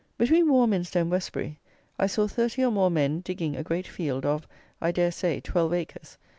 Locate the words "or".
2.65-2.71